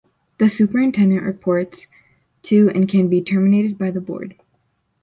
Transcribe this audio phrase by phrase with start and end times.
[0.39, 1.85] The Superintendent reports
[2.41, 4.33] to and can be terminated by the Board.